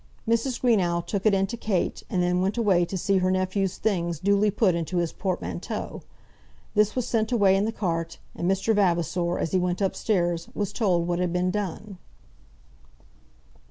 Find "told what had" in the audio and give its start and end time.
10.73-11.31